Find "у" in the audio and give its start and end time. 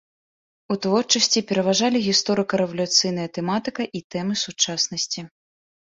0.75-0.77